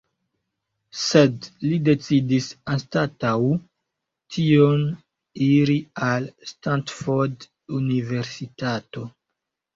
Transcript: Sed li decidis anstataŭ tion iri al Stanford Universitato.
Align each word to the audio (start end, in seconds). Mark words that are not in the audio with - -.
Sed 1.01 1.49
li 1.65 1.75
decidis 1.89 2.47
anstataŭ 2.75 3.35
tion 4.37 4.87
iri 5.49 5.77
al 6.09 6.27
Stanford 6.55 7.49
Universitato. 7.83 9.07